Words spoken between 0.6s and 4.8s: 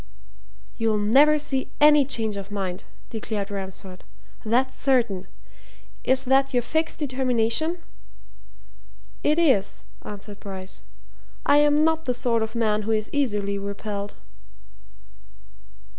"You'll never see any change of mind," declared Ransford. "That's